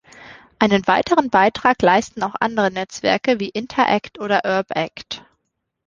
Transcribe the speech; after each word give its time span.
Einen 0.57 0.87
weiteren 0.87 1.29
Beitrag 1.29 1.83
leisten 1.83 2.23
auch 2.23 2.33
andere 2.39 2.71
Netzwerke 2.71 3.39
wie 3.39 3.49
Interact 3.49 4.19
oder 4.19 4.41
Urbact. 4.43 5.23